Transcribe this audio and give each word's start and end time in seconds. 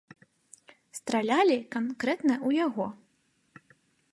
Стралялі 0.99 1.57
канкрэтна 1.75 2.35
ў 2.47 2.65
яго. 2.67 2.85